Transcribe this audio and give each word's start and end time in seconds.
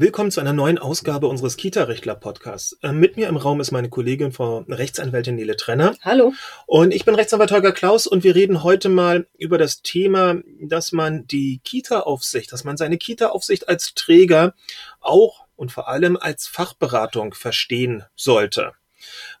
Willkommen 0.00 0.30
zu 0.30 0.40
einer 0.40 0.54
neuen 0.54 0.78
Ausgabe 0.78 1.28
unseres 1.28 1.58
Kita-Rechtler-Podcasts. 1.58 2.78
Äh, 2.82 2.92
mit 2.92 3.18
mir 3.18 3.28
im 3.28 3.36
Raum 3.36 3.60
ist 3.60 3.70
meine 3.70 3.90
Kollegin, 3.90 4.32
Frau 4.32 4.64
Rechtsanwältin 4.66 5.34
Nele 5.34 5.56
Trenner. 5.56 5.94
Hallo. 6.00 6.32
Und 6.64 6.94
ich 6.94 7.04
bin 7.04 7.14
Rechtsanwalt 7.14 7.52
Holger 7.52 7.72
Klaus 7.72 8.06
und 8.06 8.24
wir 8.24 8.34
reden 8.34 8.62
heute 8.62 8.88
mal 8.88 9.26
über 9.36 9.58
das 9.58 9.82
Thema, 9.82 10.36
dass 10.58 10.92
man 10.92 11.26
die 11.26 11.60
Kita-Aufsicht, 11.64 12.50
dass 12.50 12.64
man 12.64 12.78
seine 12.78 12.96
Kita-Aufsicht 12.96 13.68
als 13.68 13.92
Träger 13.92 14.54
auch 15.00 15.44
und 15.54 15.70
vor 15.70 15.88
allem 15.88 16.16
als 16.16 16.46
Fachberatung 16.46 17.34
verstehen 17.34 18.04
sollte. 18.16 18.72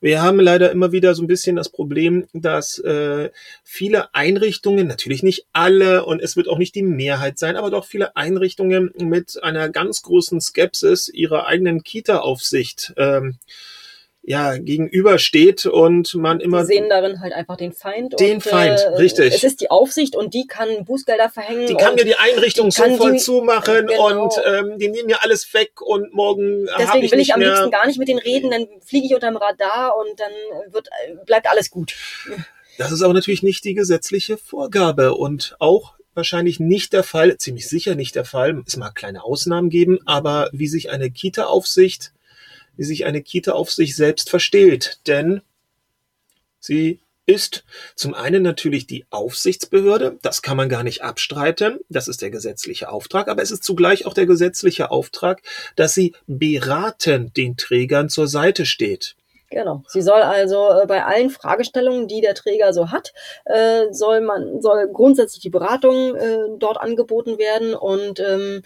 Wir 0.00 0.22
haben 0.22 0.40
leider 0.40 0.70
immer 0.70 0.92
wieder 0.92 1.14
so 1.14 1.22
ein 1.22 1.26
bisschen 1.26 1.56
das 1.56 1.68
Problem, 1.68 2.26
dass 2.32 2.78
äh, 2.78 3.30
viele 3.64 4.14
Einrichtungen, 4.14 4.86
natürlich 4.86 5.22
nicht 5.22 5.46
alle 5.52 6.04
und 6.04 6.20
es 6.20 6.36
wird 6.36 6.48
auch 6.48 6.58
nicht 6.58 6.74
die 6.74 6.82
Mehrheit 6.82 7.38
sein, 7.38 7.56
aber 7.56 7.70
doch 7.70 7.84
viele 7.84 8.16
Einrichtungen 8.16 8.92
mit 8.98 9.42
einer 9.42 9.68
ganz 9.68 10.02
großen 10.02 10.40
Skepsis 10.40 11.08
ihrer 11.08 11.46
eigenen 11.46 11.82
Kita-Aufsicht 11.82 12.92
ähm, 12.96 13.36
ja, 14.22 14.58
gegenübersteht 14.58 15.66
und 15.66 16.14
man 16.14 16.40
immer. 16.40 16.60
Die 16.60 16.66
sehen 16.66 16.88
darin 16.88 17.20
halt 17.20 17.32
einfach 17.32 17.56
den 17.56 17.72
Feind. 17.72 18.18
Den 18.20 18.34
und, 18.34 18.42
Feind, 18.42 18.78
äh, 18.80 18.96
richtig. 18.96 19.34
Es 19.34 19.44
ist 19.44 19.60
die 19.60 19.70
Aufsicht 19.70 20.14
und 20.14 20.34
die 20.34 20.46
kann 20.46 20.84
Bußgelder 20.84 21.30
verhängen. 21.30 21.66
Die 21.66 21.74
kann 21.74 21.94
mir 21.94 22.04
die 22.04 22.16
Einrichtung 22.16 22.70
so 22.70 22.84
voll 22.96 23.12
die, 23.12 23.18
zumachen 23.18 23.86
genau. 23.86 24.24
und 24.24 24.34
ähm, 24.44 24.78
die 24.78 24.88
nehmen 24.88 25.06
mir 25.06 25.22
alles 25.22 25.52
weg 25.54 25.80
und 25.80 26.12
morgen 26.12 26.66
Deswegen 26.78 27.04
ich 27.04 27.12
will 27.12 27.20
ich 27.20 27.32
am 27.32 27.40
mehr. 27.40 27.48
liebsten 27.48 27.70
gar 27.70 27.86
nicht 27.86 27.98
mit 27.98 28.08
denen 28.08 28.20
reden, 28.20 28.50
dann 28.50 28.66
fliege 28.84 29.06
ich 29.06 29.14
unterm 29.14 29.36
Radar 29.36 29.94
und 29.96 30.20
dann 30.20 30.72
wird, 30.72 30.88
bleibt 31.24 31.48
alles 31.50 31.70
gut. 31.70 31.94
Das 32.78 32.92
ist 32.92 33.02
aber 33.02 33.14
natürlich 33.14 33.42
nicht 33.42 33.64
die 33.64 33.74
gesetzliche 33.74 34.36
Vorgabe 34.36 35.14
und 35.14 35.56
auch 35.58 35.94
wahrscheinlich 36.14 36.60
nicht 36.60 36.92
der 36.92 37.02
Fall, 37.02 37.38
ziemlich 37.38 37.68
sicher 37.68 37.94
nicht 37.94 38.14
der 38.14 38.24
Fall. 38.24 38.62
Es 38.66 38.76
mag 38.76 38.94
kleine 38.94 39.24
Ausnahmen 39.24 39.70
geben, 39.70 39.98
aber 40.06 40.50
wie 40.52 40.66
sich 40.66 40.90
eine 40.90 41.10
Kita-Aufsicht 41.10 42.12
wie 42.80 42.84
sich 42.84 43.04
eine 43.04 43.20
Kita 43.20 43.52
auf 43.52 43.70
sich 43.70 43.94
selbst 43.94 44.30
versteht. 44.30 45.00
Denn 45.06 45.42
sie 46.60 46.98
ist 47.26 47.62
zum 47.94 48.14
einen 48.14 48.42
natürlich 48.42 48.86
die 48.86 49.04
Aufsichtsbehörde, 49.10 50.18
das 50.22 50.40
kann 50.40 50.56
man 50.56 50.70
gar 50.70 50.82
nicht 50.82 51.02
abstreiten, 51.02 51.80
das 51.90 52.08
ist 52.08 52.22
der 52.22 52.30
gesetzliche 52.30 52.88
Auftrag, 52.88 53.28
aber 53.28 53.42
es 53.42 53.50
ist 53.50 53.64
zugleich 53.64 54.06
auch 54.06 54.14
der 54.14 54.24
gesetzliche 54.24 54.90
Auftrag, 54.90 55.42
dass 55.76 55.92
sie 55.92 56.14
beraten 56.26 57.34
den 57.36 57.58
Trägern 57.58 58.08
zur 58.08 58.28
Seite 58.28 58.64
steht. 58.64 59.14
Genau. 59.50 59.82
Sie 59.86 60.00
soll 60.00 60.22
also 60.22 60.70
äh, 60.70 60.86
bei 60.86 61.04
allen 61.04 61.28
Fragestellungen, 61.28 62.08
die 62.08 62.22
der 62.22 62.34
Träger 62.34 62.72
so 62.72 62.90
hat, 62.90 63.12
äh, 63.44 63.92
soll 63.92 64.22
man 64.22 64.62
soll 64.62 64.88
grundsätzlich 64.90 65.42
die 65.42 65.50
Beratung 65.50 66.14
äh, 66.14 66.38
dort 66.58 66.80
angeboten 66.80 67.36
werden 67.36 67.74
und 67.74 68.20
ähm, 68.20 68.62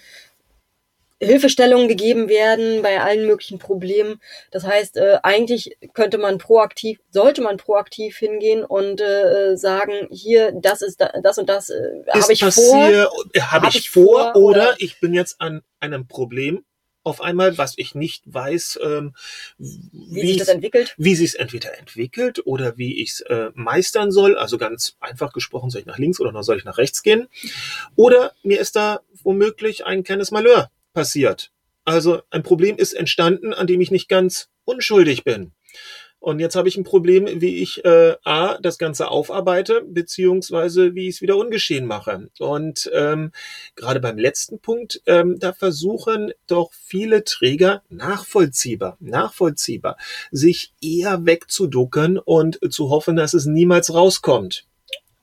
Hilfestellungen 1.25 1.89
gegeben 1.89 2.29
werden 2.29 2.83
bei 2.83 3.01
allen 3.01 3.27
möglichen 3.27 3.59
Problemen. 3.59 4.21
Das 4.51 4.65
heißt, 4.65 4.97
äh, 4.97 5.19
eigentlich 5.23 5.77
könnte 5.93 6.19
man 6.19 6.39
proaktiv, 6.39 6.99
sollte 7.11 7.43
man 7.43 7.57
proaktiv 7.57 8.17
hingehen 8.17 8.65
und 8.65 9.01
äh, 9.01 9.57
sagen, 9.57 10.09
hier, 10.11 10.53
das 10.53 10.83
ist 10.83 11.01
da, 11.01 11.13
das 11.23 11.39
und 11.39 11.49
das 11.49 11.71
äh, 11.71 12.05
habe 12.09 12.33
ich 12.33 12.41
passier, 12.41 13.09
vor. 13.33 13.43
Habe 13.43 13.67
hab 13.67 13.75
ich, 13.75 13.91
vor 13.91 14.37
oder, 14.37 14.37
oder 14.37 14.75
ich 14.79 15.01
bin 15.01 15.15
jetzt 15.15 15.41
an 15.41 15.63
einem 15.81 16.07
Problem 16.07 16.65
auf 17.05 17.21
einmal, 17.21 17.57
was 17.59 17.75
ich 17.77 17.95
nicht 17.95 18.23
weiß, 18.27 18.81
ähm, 18.83 19.15
wie, 19.59 20.23
wie 20.23 20.29
sich 20.29 20.37
das 20.39 20.49
entwickelt. 20.49 20.95
Wie 20.97 21.15
sich 21.15 21.29
es 21.29 21.35
entweder 21.35 21.79
entwickelt 21.79 22.45
oder 22.47 22.77
wie 22.79 23.03
ich 23.03 23.11
es 23.11 23.21
äh, 23.21 23.51
meistern 23.55 24.11
soll. 24.11 24.37
Also 24.37 24.59
ganz 24.59 24.97
einfach 25.01 25.33
gesprochen, 25.33 25.71
soll 25.71 25.83
ich 25.83 25.87
nach 25.87 25.99
links 25.99 26.19
oder 26.19 26.43
soll 26.43 26.57
ich 26.57 26.65
nach 26.65 26.79
rechts 26.79 27.03
gehen? 27.03 27.29
Oder 27.95 28.33
mir 28.43 28.59
ist 28.59 28.75
da 28.75 29.01
womöglich 29.23 29.85
ein 29.85 30.03
kleines 30.03 30.31
Malheur 30.31 30.71
passiert. 30.95 31.51
Also 31.85 32.23
ein 32.31 32.43
Problem 32.43 32.77
ist 32.77 32.95
entstanden, 32.95 33.53
an 33.53 33.67
dem 33.67 33.81
ich 33.81 33.91
nicht 33.91 34.09
ganz 34.09 34.49
unschuldig 34.65 35.25
bin. 35.25 35.53
Und 36.25 36.39
jetzt 36.39 36.57
habe 36.57 36.69
ich 36.69 36.79
ein 36.79 36.85
Problem, 36.85 37.27
wie 37.43 37.61
ich 37.61 37.85
äh, 37.85 38.15
A, 38.25 38.57
das 38.57 38.79
Ganze 38.79 39.11
aufarbeite, 39.11 39.83
beziehungsweise 39.87 40.95
wie 40.95 41.09
ich 41.09 41.17
es 41.17 41.21
wieder 41.21 41.37
ungeschehen 41.37 41.85
mache. 41.85 42.31
Und 42.39 42.91
ähm, 42.95 43.31
gerade 43.77 44.01
beim 44.01 44.17
letzten 44.17 44.59
Punkt, 44.59 45.03
ähm, 45.05 45.39
da 45.39 45.53
versuchen 45.53 46.33
doch 46.47 46.73
viele 46.73 47.25
Träger 47.25 47.83
nachvollziehbar, 47.91 48.97
nachvollziehbar, 49.01 49.99
sich 50.31 50.73
eher 50.81 51.27
wegzuducken 51.27 52.17
und 52.17 52.59
zu 52.73 52.89
hoffen, 52.89 53.17
dass 53.17 53.35
es 53.35 53.45
niemals 53.45 53.93
rauskommt. 53.93 54.65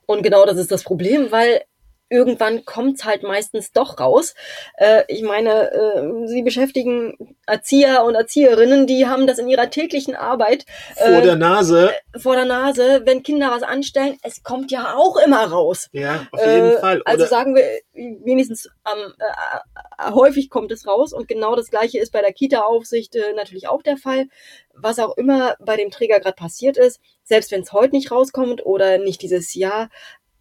Und 0.06 0.22
genau 0.22 0.46
das 0.46 0.58
ist 0.58 0.72
das 0.72 0.84
Problem, 0.84 1.32
weil 1.32 1.64
irgendwann 2.12 2.66
kommt's 2.66 3.06
halt 3.06 3.24
meistens 3.24 3.72
doch 3.72 4.00
raus. 4.00 4.36
Äh, 4.76 5.04
ich 5.08 5.24
meine, 5.24 5.72
äh, 5.72 6.28
sie 6.28 6.44
beschäftigen 6.44 7.36
Erzieher 7.48 8.04
und 8.04 8.16
Erzieherinnen, 8.16 8.86
die 8.86 9.08
haben 9.08 9.28
das 9.28 9.40
in 9.40 9.48
ihrer 9.48 9.70
täglichen 9.70 10.16
Arbeit 10.16 10.66
äh, 10.98 11.14
vor 11.14 11.22
der 11.22 11.38
Nase. 11.38 11.92
Äh, 12.14 12.20
vor 12.20 12.36
der 12.36 12.46
Nase, 12.46 13.02
wenn 13.06 13.24
Kinder 13.24 13.50
was 13.50 13.64
anstellen, 13.64 14.18
es 14.24 14.44
kommt 14.44 14.72
ja 14.72 14.96
auch 14.96 15.18
immer 15.18 15.44
raus. 15.46 15.88
Ja, 15.94 16.28
auf 16.32 16.46
jeden 16.46 16.72
äh, 16.72 16.78
Fall. 16.80 17.02
Also 17.06 17.24
Oder 17.24 17.24
also 17.24 17.26
sagen 17.26 17.56
wir 17.56 17.64
wenigstens 17.94 18.70
ähm, 18.86 19.14
äh, 19.18 20.12
häufig 20.12 20.50
kommt 20.50 20.72
es 20.72 20.86
raus 20.86 21.14
und 21.14 21.30
genau 21.30 21.56
das 21.56 21.70
gleiche 21.70 22.00
ist 22.00 22.12
bei 22.12 22.22
der 22.22 22.34
Kita-Aufsicht 22.34 23.16
natürlich 23.36 23.68
auch 23.70 23.84
der 23.84 23.98
Fall. 23.98 24.26
Was 24.74 25.00
auch 25.00 25.16
immer 25.18 25.56
bei 25.60 25.78
dem 25.78 25.92
Träger 25.92 26.20
gerade 26.20 26.36
passiert 26.36 26.78
ist, 26.78 27.00
selbst 27.24 27.52
wenn 27.52 27.62
es 27.62 27.72
heute 27.72 27.96
nicht 27.96 28.12
rauskommt 28.12 28.66
oder 28.66 28.98
nicht 28.98 29.22
dieses 29.22 29.54
Jahr, 29.54 29.90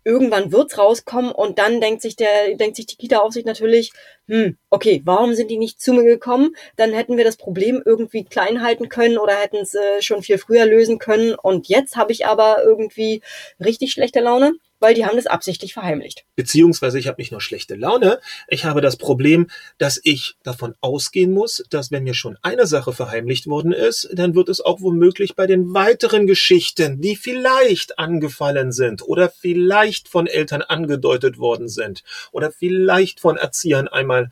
irgendwann 0.04 0.52
wird's 0.52 0.78
rauskommen 0.78 1.32
und 1.32 1.58
dann 1.58 1.80
denkt 1.80 2.02
sich 2.02 2.16
der, 2.16 2.56
denkt 2.56 2.76
sich 2.76 2.86
die 2.86 2.96
Kita-Aufsicht 2.96 3.46
natürlich, 3.46 3.92
hm, 4.26 4.56
okay, 4.70 5.02
warum 5.04 5.34
sind 5.34 5.50
die 5.50 5.58
nicht 5.58 5.80
zu 5.80 5.92
mir 5.92 6.04
gekommen? 6.04 6.54
Dann 6.76 6.92
hätten 6.92 7.16
wir 7.16 7.24
das 7.24 7.36
Problem 7.36 7.82
irgendwie 7.84 8.24
klein 8.24 8.62
halten 8.62 8.88
können 8.88 9.18
oder 9.18 9.34
hätten 9.34 9.58
es 9.58 9.74
äh, 9.74 10.02
schon 10.02 10.22
viel 10.22 10.38
früher 10.38 10.66
lösen 10.66 10.98
können. 10.98 11.34
Und 11.34 11.68
jetzt 11.68 11.96
habe 11.96 12.12
ich 12.12 12.26
aber 12.26 12.62
irgendwie 12.64 13.22
richtig 13.58 13.92
schlechte 13.92 14.20
Laune 14.20 14.52
weil 14.80 14.94
die 14.94 15.04
haben 15.04 15.16
das 15.16 15.26
absichtlich 15.26 15.74
verheimlicht. 15.74 16.24
Beziehungsweise 16.36 16.98
ich 16.98 17.06
habe 17.06 17.20
nicht 17.20 17.30
nur 17.30 17.40
schlechte 17.40 17.76
Laune, 17.76 18.20
ich 18.48 18.64
habe 18.64 18.80
das 18.80 18.96
Problem, 18.96 19.46
dass 19.78 20.00
ich 20.02 20.36
davon 20.42 20.74
ausgehen 20.80 21.32
muss, 21.32 21.64
dass 21.70 21.90
wenn 21.90 22.04
mir 22.04 22.14
schon 22.14 22.38
eine 22.42 22.66
Sache 22.66 22.92
verheimlicht 22.92 23.46
worden 23.46 23.72
ist, 23.72 24.08
dann 24.12 24.34
wird 24.34 24.48
es 24.48 24.60
auch 24.60 24.80
womöglich 24.80 25.36
bei 25.36 25.46
den 25.46 25.72
weiteren 25.74 26.26
Geschichten, 26.26 27.00
die 27.00 27.16
vielleicht 27.16 27.98
angefallen 27.98 28.72
sind 28.72 29.06
oder 29.06 29.30
vielleicht 29.30 30.08
von 30.08 30.26
Eltern 30.26 30.62
angedeutet 30.62 31.38
worden 31.38 31.68
sind 31.68 32.02
oder 32.32 32.50
vielleicht 32.50 33.20
von 33.20 33.36
Erziehern 33.36 33.88
einmal 33.88 34.30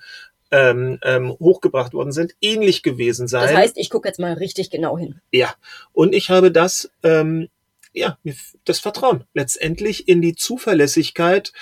ähm, 0.50 0.98
ähm, 1.03 1.36
hochgebracht 1.38 1.92
worden 1.92 2.12
sind, 2.12 2.34
ähnlich 2.41 2.82
gewesen 2.82 3.28
sein. 3.28 3.42
Das 3.48 3.54
heißt, 3.54 3.76
ich 3.76 3.91
gucke 3.91 4.09
jetzt 4.09 4.19
mal 4.19 4.32
richtig 4.32 4.70
genau 4.70 4.97
hin. 4.97 5.20
Ja, 5.30 5.54
und 5.92 6.15
ich 6.15 6.30
habe 6.30 6.50
das 6.50 6.91
ähm, 7.03 7.48
ja, 7.93 8.19
das 8.65 8.78
Vertrauen 8.78 9.25
letztendlich 9.34 10.09
in 10.09 10.22
die 10.22 10.34
Zuverlässigkeit 10.34 11.53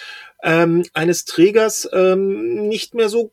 ähm, 0.42 0.84
eines 0.92 1.25
Trägers 1.25 1.88
ähm, 1.92 2.69
nicht 2.69 2.94
mehr 2.94 3.09
so 3.09 3.32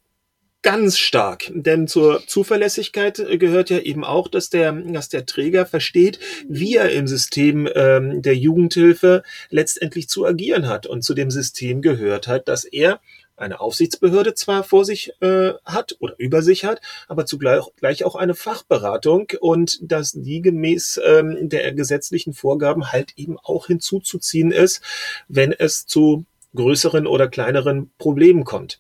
ganz 0.63 0.97
stark. 0.97 1.51
Denn 1.53 1.87
zur 1.87 2.25
Zuverlässigkeit 2.25 3.21
gehört 3.37 3.69
ja 3.69 3.79
eben 3.79 4.03
auch, 4.03 4.27
dass 4.27 4.49
der, 4.49 4.71
dass 4.71 5.09
der 5.09 5.25
Träger 5.25 5.65
versteht, 5.65 6.19
wie 6.47 6.75
er 6.75 6.91
im 6.91 7.05
System 7.05 7.69
ähm, 7.75 8.21
der 8.21 8.35
Jugendhilfe 8.35 9.23
letztendlich 9.49 10.07
zu 10.07 10.25
agieren 10.25 10.67
hat. 10.67 10.87
Und 10.87 11.03
zu 11.03 11.13
dem 11.13 11.29
System 11.29 11.81
gehört 11.81 12.27
halt, 12.27 12.47
dass 12.47 12.63
er 12.63 13.01
eine 13.35 13.59
Aufsichtsbehörde 13.59 14.33
zwar 14.35 14.63
vor 14.63 14.85
sich 14.85 15.11
äh, 15.21 15.53
hat 15.65 15.95
oder 15.99 16.15
über 16.17 16.41
sich 16.41 16.65
hat, 16.65 16.81
aber 17.07 17.25
zugleich 17.25 17.65
gleich 17.77 18.03
auch 18.03 18.15
eine 18.15 18.35
Fachberatung 18.35 19.27
und 19.39 19.79
dass 19.81 20.11
die 20.13 20.41
gemäß 20.41 20.99
ähm, 21.03 21.49
der 21.49 21.73
gesetzlichen 21.73 22.33
Vorgaben 22.33 22.91
halt 22.91 23.13
eben 23.15 23.37
auch 23.39 23.67
hinzuzuziehen 23.67 24.51
ist, 24.51 24.81
wenn 25.27 25.51
es 25.51 25.85
zu 25.85 26.25
größeren 26.55 27.07
oder 27.07 27.27
kleineren 27.27 27.91
Problemen 27.97 28.43
kommt. 28.43 28.79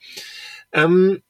Ähm, 0.71 1.23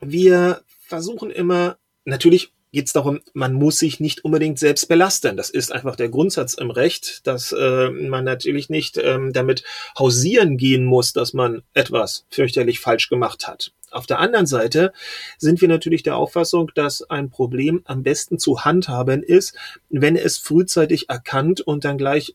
wir 0.00 0.62
versuchen 0.80 1.30
immer 1.30 1.78
natürlich 2.04 2.52
geht 2.72 2.86
es 2.86 2.92
darum, 2.92 3.20
man 3.32 3.54
muss 3.54 3.78
sich 3.78 4.00
nicht 4.00 4.24
unbedingt 4.24 4.58
selbst 4.58 4.88
belasten. 4.88 5.36
Das 5.36 5.50
ist 5.50 5.72
einfach 5.72 5.96
der 5.96 6.08
Grundsatz 6.08 6.54
im 6.54 6.70
Recht, 6.70 7.26
dass 7.26 7.52
äh, 7.52 7.90
man 7.90 8.24
natürlich 8.24 8.68
nicht 8.68 8.98
ähm, 8.98 9.32
damit 9.32 9.64
hausieren 9.98 10.56
gehen 10.56 10.84
muss, 10.84 11.12
dass 11.12 11.32
man 11.32 11.62
etwas 11.74 12.24
fürchterlich 12.30 12.80
falsch 12.80 13.08
gemacht 13.08 13.46
hat. 13.48 13.72
Auf 13.90 14.06
der 14.06 14.18
anderen 14.18 14.46
Seite 14.46 14.92
sind 15.38 15.62
wir 15.62 15.68
natürlich 15.68 16.02
der 16.02 16.16
Auffassung, 16.16 16.70
dass 16.74 17.02
ein 17.08 17.30
Problem 17.30 17.80
am 17.84 18.02
besten 18.02 18.38
zu 18.38 18.64
handhaben 18.64 19.22
ist, 19.22 19.56
wenn 19.88 20.16
es 20.16 20.36
frühzeitig 20.36 21.08
erkannt 21.08 21.62
und 21.62 21.84
dann 21.84 21.96
gleich 21.96 22.34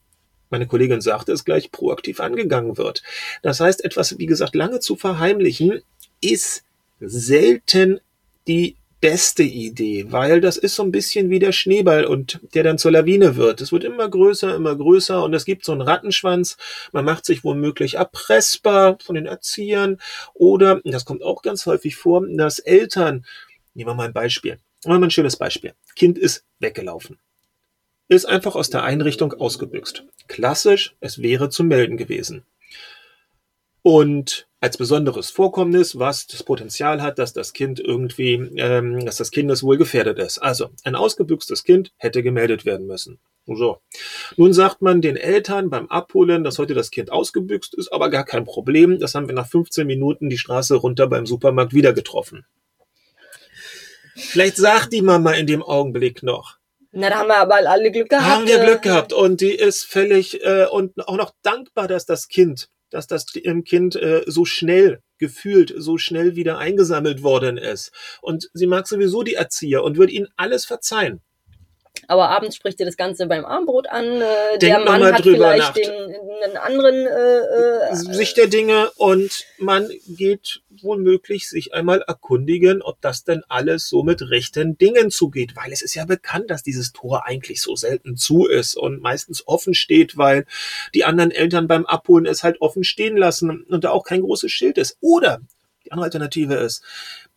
meine 0.50 0.68
Kollegin 0.68 1.02
sagte 1.02 1.32
es 1.32 1.46
gleich 1.46 1.72
proaktiv 1.72 2.20
angegangen 2.20 2.78
wird. 2.78 3.02
Das 3.42 3.60
heißt, 3.60 3.84
etwas, 3.84 4.20
wie 4.20 4.28
gesagt, 4.28 4.54
lange 4.54 4.80
zu 4.80 4.96
verheimlichen, 4.96 5.82
ist 6.22 6.64
selten 7.00 8.00
die 8.48 8.76
beste 9.04 9.44
Idee, 9.44 10.06
weil 10.14 10.40
das 10.40 10.56
ist 10.56 10.76
so 10.76 10.84
ein 10.84 10.94
bisschen 10.94 11.30
wie 11.30 11.40
der 11.40 11.52
Schneeball 11.52 12.06
und 12.06 12.40
der 12.54 12.64
dann 12.64 12.78
zur 12.78 12.92
Lawine 12.92 13.36
wird. 13.36 13.60
Es 13.60 13.74
wird 13.74 13.84
immer 13.84 14.08
größer, 14.08 14.56
immer 14.56 14.78
größer 14.78 15.22
und 15.22 15.34
es 15.34 15.44
gibt 15.44 15.66
so 15.66 15.74
einen 15.74 15.82
Rattenschwanz. 15.82 16.56
Man 16.94 17.04
macht 17.04 17.26
sich 17.26 17.44
womöglich 17.44 17.96
erpressbar 17.96 18.98
von 19.04 19.16
den 19.16 19.26
Erziehern 19.26 19.98
oder, 20.34 20.80
das 20.86 21.04
kommt 21.04 21.22
auch 21.22 21.42
ganz 21.42 21.66
häufig 21.66 21.98
vor, 21.98 22.26
dass 22.26 22.60
Eltern 22.60 23.26
Nehmen 23.74 23.90
wir 23.90 23.96
mal 23.96 24.06
ein 24.06 24.14
Beispiel. 24.14 24.60
Nehmen 24.86 24.96
wir 24.96 25.00
mal 25.00 25.08
ein 25.08 25.12
schönes 25.12 25.36
Beispiel. 25.36 25.74
Kind 25.96 26.18
ist 26.18 26.46
weggelaufen. 26.60 27.20
Ist 28.08 28.26
einfach 28.26 28.56
aus 28.56 28.70
der 28.70 28.84
Einrichtung 28.84 29.34
ausgebüxt. 29.34 30.06
Klassisch, 30.28 30.96
es 31.00 31.22
wäre 31.22 31.50
zu 31.50 31.64
melden 31.64 31.98
gewesen. 31.98 32.46
Und 33.82 34.48
als 34.64 34.78
besonderes 34.78 35.30
Vorkommnis, 35.30 36.00
was 36.00 36.26
das 36.26 36.42
Potenzial 36.42 37.02
hat, 37.02 37.20
dass 37.20 37.34
das 37.34 37.52
Kind 37.52 37.82
irgendwie, 37.82 38.36
ähm, 38.56 39.04
dass 39.04 39.18
das 39.18 39.30
Kindeswohl 39.30 39.78
gefährdet 39.78 40.20
ist. 40.20 40.38
Also 40.40 40.70
ein 40.86 40.96
ausgebüxtes 40.96 41.66
Kind 41.66 41.92
hätte 41.98 42.24
gemeldet 42.24 42.64
werden 42.64 42.88
müssen. 42.88 43.20
So. 43.46 43.82
Nun 44.38 44.54
sagt 44.54 44.82
man 44.82 45.02
den 45.02 45.18
Eltern 45.18 45.70
beim 45.70 45.88
Abholen, 45.88 46.46
dass 46.46 46.60
heute 46.60 46.74
das 46.74 46.92
Kind 46.92 47.12
ausgebüxt 47.12 47.76
ist, 47.76 47.92
aber 47.92 48.10
gar 48.10 48.24
kein 48.24 48.46
Problem. 48.46 49.00
Das 49.00 49.16
haben 49.16 49.28
wir 49.28 49.36
nach 49.36 49.50
15 49.50 49.86
Minuten 49.86 50.30
die 50.30 50.38
Straße 50.38 50.76
runter 50.76 51.08
beim 51.08 51.26
Supermarkt 51.26 51.74
wieder 51.74 51.92
getroffen. 51.92 52.46
Vielleicht 54.16 54.56
sagt 54.56 54.94
die 54.94 55.02
Mama 55.02 55.34
in 55.34 55.46
dem 55.46 55.62
Augenblick 55.62 56.24
noch. 56.24 56.56
Na, 56.94 57.10
da 57.10 57.18
haben 57.18 57.28
wir 57.28 57.36
aber 57.36 57.56
alle 57.70 57.92
Glück 57.92 58.08
gehabt. 58.08 58.26
Haben 58.26 58.48
wir 58.48 58.60
Glück 58.60 58.84
gehabt. 58.84 59.12
Und 59.12 59.42
die 59.42 59.56
ist 59.56 59.84
völlig 59.84 60.42
äh, 60.46 60.68
und 60.68 61.06
auch 61.06 61.18
noch 61.18 61.34
dankbar, 61.42 61.90
dass 61.90 62.06
das 62.06 62.30
Kind 62.30 62.70
dass 62.94 63.08
das 63.08 63.26
Kind 63.64 63.96
äh, 63.96 64.24
so 64.26 64.46
schnell 64.46 65.02
gefühlt 65.18 65.74
so 65.78 65.98
schnell 65.98 66.36
wieder 66.36 66.58
eingesammelt 66.58 67.24
worden 67.24 67.58
ist. 67.58 67.92
Und 68.22 68.50
sie 68.54 68.68
mag 68.68 68.88
sowieso 68.88 69.24
die 69.24 69.36
Erzieher 69.36 69.84
und 69.84 69.98
würde 69.98 70.14
ihnen 70.14 70.28
alles 70.36 70.66
verzeihen. 70.66 71.22
Aber 72.08 72.30
abends 72.30 72.56
spricht 72.56 72.78
sie 72.78 72.86
das 72.86 72.98
Ganze 72.98 73.28
beim 73.28 73.46
Armbrot 73.46 73.88
an. 73.88 74.22
Äh, 74.22 74.58
der 74.60 74.80
Mann 74.80 75.02
mal 75.02 75.14
hat 75.14 75.24
drüber 75.24 75.52
vielleicht 75.52 75.78
den, 75.78 75.92
einen 75.92 76.58
anderen 76.58 76.96
äh, 76.96 77.92
äh, 77.92 77.96
Sicht 77.96 78.38
der 78.38 78.48
Dinge 78.48 78.92
und 78.98 79.46
man 79.58 79.90
geht 80.08 80.62
womöglich 80.82 81.50
sich 81.50 81.74
einmal 81.74 82.02
erkundigen, 82.02 82.82
ob 82.82 83.00
das 83.02 83.24
denn 83.24 83.44
alles 83.48 83.88
so 83.88 84.04
mit 84.04 84.22
rechten 84.22 84.78
Dingen 84.78 85.12
zugeht, 85.12 85.56
weil 85.56 85.72
es 85.72 85.82
ist 85.82 85.96
ja 85.96 86.06
bekannt, 86.06 86.50
dass 86.50 86.64
dieses 86.64 86.92
Tor 86.92 87.26
eigentlich 87.26 87.62
so 87.62 87.76
selten 87.76 88.18
zu 88.18 88.46
ist 88.46 88.76
und 88.76 89.02
meistens 89.02 89.48
offen 89.48 89.74
steht, 89.74 90.18
weil 90.18 90.46
die 90.94 91.06
anderen 91.06 91.32
Eltern 91.32 91.68
beim 91.68 91.86
Abholen 91.86 92.26
es 92.26 92.44
halt 92.44 92.62
offen 92.62 92.84
stehen 92.84 93.18
lassen 93.18 93.64
und 93.64 93.84
da 93.84 93.92
auch 93.92 94.04
kein 94.04 94.22
großes 94.22 94.52
Schild 94.52 94.78
ist. 94.78 94.98
Oder 95.00 95.42
die 95.86 95.92
andere 95.92 96.06
Alternative 96.06 96.56
ist, 96.56 96.84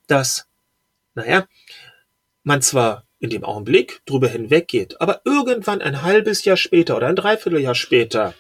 dass, 0.07 0.47
naja, 1.15 1.47
man 2.43 2.62
zwar 2.62 3.06
in 3.19 3.31
dem 3.31 3.45
Augenblick 3.45 4.01
drüber 4.07 4.29
hinweggeht, 4.29 5.01
aber 5.01 5.23
irgendwann 5.25 5.81
ein 5.81 6.03
halbes 6.03 6.45
Jahr 6.45 6.57
später 6.57 6.97
oder 6.97 7.07
ein 7.07 7.17
Dreivierteljahr 7.17 7.75
später 7.75 8.35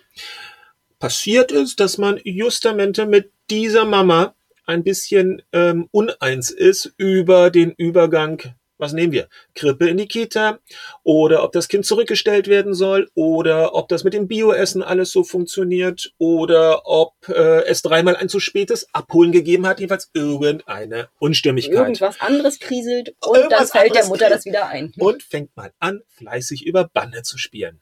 passiert 0.98 1.52
ist, 1.52 1.80
dass 1.80 1.98
man 1.98 2.20
justamente 2.24 3.06
mit 3.06 3.32
dieser 3.50 3.84
Mama 3.84 4.34
ein 4.66 4.82
bisschen 4.82 5.42
ähm, 5.52 5.88
uneins 5.92 6.50
ist 6.50 6.92
über 6.96 7.50
den 7.50 7.72
Übergang, 7.72 8.42
was 8.78 8.92
nehmen 8.92 9.12
wir, 9.12 9.28
Krippe 9.54 9.88
in 9.88 9.96
die 9.96 10.06
Kita 10.06 10.58
oder 11.02 11.42
ob 11.44 11.52
das 11.52 11.68
Kind 11.68 11.86
zurückgestellt 11.86 12.48
werden 12.48 12.74
soll 12.74 13.08
oder 13.14 13.74
ob 13.74 13.88
das 13.88 14.04
mit 14.04 14.14
dem 14.14 14.28
Bioessen 14.28 14.82
alles 14.82 15.10
so 15.10 15.24
funktioniert 15.24 16.12
oder 16.18 16.86
ob 16.86 17.14
äh, 17.28 17.64
es 17.64 17.82
dreimal 17.82 18.16
ein 18.16 18.28
zu 18.28 18.40
spätes 18.40 18.86
Abholen 18.92 19.32
gegeben 19.32 19.66
hat, 19.66 19.80
jedenfalls 19.80 20.10
irgendeine 20.14 21.08
Unstimmigkeit. 21.18 21.74
irgendwas 21.74 22.20
anderes 22.20 22.58
kriselt 22.58 23.14
und 23.20 23.34
dann 23.36 23.42
Irgendwas 23.44 23.70
fällt 23.70 23.94
der 23.94 24.06
Mutter 24.06 24.28
das 24.28 24.44
wieder 24.44 24.68
ein. 24.68 24.92
und 24.98 25.22
fängt 25.22 25.56
mal 25.56 25.72
an, 25.78 26.02
fleißig 26.08 26.66
über 26.66 26.88
Bande 26.92 27.22
zu 27.22 27.38
spielen. 27.38 27.80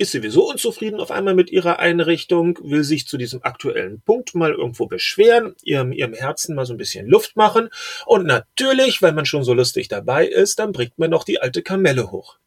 Ist 0.00 0.12
sowieso 0.12 0.48
unzufrieden 0.48 0.98
auf 0.98 1.10
einmal 1.10 1.34
mit 1.34 1.50
ihrer 1.50 1.78
Einrichtung, 1.78 2.58
will 2.62 2.84
sich 2.84 3.06
zu 3.06 3.18
diesem 3.18 3.42
aktuellen 3.42 4.00
Punkt 4.00 4.34
mal 4.34 4.50
irgendwo 4.50 4.86
beschweren, 4.86 5.54
ihrem, 5.62 5.92
ihrem 5.92 6.14
Herzen 6.14 6.54
mal 6.54 6.64
so 6.64 6.72
ein 6.72 6.78
bisschen 6.78 7.06
Luft 7.06 7.36
machen. 7.36 7.68
Und 8.06 8.24
natürlich, 8.24 9.02
weil 9.02 9.12
man 9.12 9.26
schon 9.26 9.44
so 9.44 9.52
lustig 9.52 9.88
dabei 9.88 10.26
ist, 10.26 10.58
dann 10.58 10.72
bringt 10.72 10.98
man 10.98 11.10
noch 11.10 11.22
die 11.22 11.42
alte 11.42 11.60
Kamelle 11.60 12.10
hoch. 12.10 12.38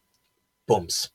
Bums. 0.65 1.13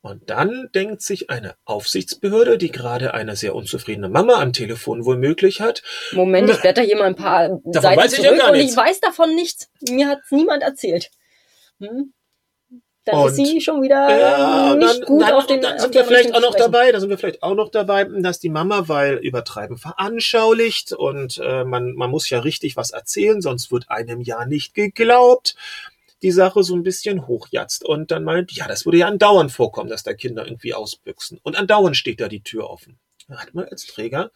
Und 0.00 0.28
dann 0.28 0.70
denkt 0.74 1.02
sich 1.02 1.30
eine 1.30 1.54
Aufsichtsbehörde, 1.64 2.58
die 2.58 2.72
gerade 2.72 3.14
eine 3.14 3.36
sehr 3.36 3.54
unzufriedene 3.54 4.08
Mama 4.08 4.40
am 4.42 4.52
Telefon 4.52 5.04
womöglich 5.04 5.60
hat, 5.60 5.84
Moment, 6.10 6.50
ich 6.50 6.60
blätter 6.60 6.82
hier 6.82 6.96
mal 6.96 7.04
ein 7.04 7.14
paar 7.14 7.60
Seiten 7.66 7.96
weiß 7.96 8.14
ich 8.14 8.24
ja 8.24 8.30
zurück 8.30 8.40
gar 8.40 8.50
und 8.50 8.56
nichts. 8.56 8.72
ich 8.72 8.76
weiß 8.76 8.98
davon 8.98 9.36
nichts. 9.36 9.70
Mir 9.88 10.08
hat 10.08 10.18
niemand 10.30 10.64
erzählt. 10.64 11.12
Hm? 11.78 12.12
Dann 13.10 13.20
Und- 13.20 13.28
ist 13.28 13.36
sie 13.36 13.60
schon 13.60 13.82
wieder 13.82 14.08
Ja, 14.10 14.68
äh, 14.68 14.72
und 14.72 14.78
nicht 14.78 15.00
dann, 15.00 15.06
gut 15.06 15.22
dann, 15.22 15.32
auf 15.34 15.46
den 15.46 15.60
dann 15.60 15.78
sind 15.78 15.94
wir 15.94 16.04
vielleicht 16.04 16.34
auch 16.34 16.40
noch 16.40 16.54
dabei, 16.54 16.92
da 16.92 17.00
sind 17.00 17.10
wir 17.10 17.18
vielleicht 17.18 17.42
auch 17.42 17.54
noch 17.54 17.70
dabei, 17.70 18.04
dass 18.04 18.38
die 18.38 18.48
Mama, 18.50 18.88
weil 18.88 19.14
übertreiben 19.16 19.76
veranschaulicht 19.76 20.92
und 20.92 21.40
äh, 21.42 21.64
man, 21.64 21.94
man 21.94 22.10
muss 22.10 22.28
ja 22.30 22.40
richtig 22.40 22.76
was 22.76 22.90
erzählen, 22.90 23.40
sonst 23.40 23.72
wird 23.72 23.90
einem 23.90 24.20
ja 24.20 24.44
nicht 24.46 24.74
geglaubt, 24.74 25.54
die 26.22 26.32
Sache 26.32 26.62
so 26.62 26.74
ein 26.74 26.82
bisschen 26.82 27.26
hochjatzt 27.26 27.84
und 27.84 28.10
dann 28.10 28.24
meint, 28.24 28.52
ja, 28.52 28.68
das 28.68 28.84
würde 28.84 28.98
ja 28.98 29.06
andauernd 29.06 29.50
vorkommen, 29.52 29.88
dass 29.88 30.02
da 30.02 30.12
Kinder 30.12 30.44
irgendwie 30.44 30.74
ausbüchsen. 30.74 31.38
Und 31.42 31.56
andauernd 31.56 31.96
steht 31.96 32.20
da 32.20 32.28
die 32.28 32.42
Tür 32.42 32.68
offen. 32.68 32.98
Da 33.28 33.36
hat 33.38 33.54
man 33.54 33.64
als 33.66 33.86
Träger 33.86 34.30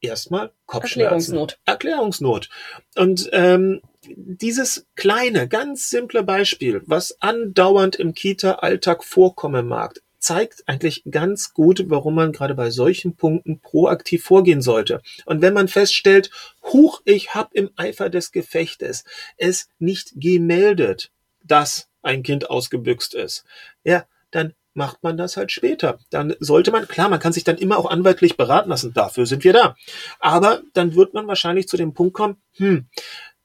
erstmal 0.00 0.52
Kopfschmerzen. 0.66 1.34
Erklärungsnot. 1.34 1.58
Erklärungsnot. 1.66 2.48
Und 2.96 3.28
ähm, 3.32 3.80
dieses 4.06 4.86
kleine, 4.96 5.48
ganz 5.48 5.90
simple 5.90 6.22
Beispiel, 6.22 6.82
was 6.86 7.20
andauernd 7.20 7.96
im 7.96 8.14
Kita-Alltag 8.14 9.04
vorkommen 9.04 9.66
mag, 9.66 10.00
zeigt 10.18 10.64
eigentlich 10.66 11.04
ganz 11.10 11.54
gut, 11.54 11.84
warum 11.88 12.14
man 12.14 12.32
gerade 12.32 12.54
bei 12.54 12.70
solchen 12.70 13.14
Punkten 13.16 13.60
proaktiv 13.60 14.24
vorgehen 14.24 14.62
sollte. 14.62 15.00
Und 15.26 15.42
wenn 15.42 15.54
man 15.54 15.68
feststellt, 15.68 16.30
huch, 16.64 17.00
ich 17.04 17.34
habe 17.34 17.50
im 17.52 17.70
Eifer 17.76 18.10
des 18.10 18.32
Gefechtes 18.32 19.04
es 19.36 19.68
nicht 19.78 20.12
gemeldet, 20.16 21.10
dass 21.44 21.88
ein 22.02 22.22
Kind 22.22 22.50
ausgebüxt 22.50 23.14
ist, 23.14 23.44
ja, 23.84 24.06
dann 24.30 24.54
macht 24.74 25.02
man 25.02 25.16
das 25.16 25.36
halt 25.36 25.52
später. 25.52 25.98
Dann 26.10 26.34
sollte 26.40 26.70
man, 26.70 26.86
klar, 26.86 27.08
man 27.08 27.20
kann 27.20 27.32
sich 27.32 27.44
dann 27.44 27.58
immer 27.58 27.78
auch 27.78 27.90
anwaltlich 27.90 28.36
beraten 28.36 28.70
lassen, 28.70 28.92
dafür 28.94 29.26
sind 29.26 29.44
wir 29.44 29.52
da. 29.52 29.76
Aber 30.20 30.62
dann 30.74 30.94
wird 30.94 31.14
man 31.14 31.26
wahrscheinlich 31.26 31.68
zu 31.68 31.76
dem 31.76 31.94
Punkt 31.94 32.14
kommen, 32.14 32.36
hm, 32.52 32.86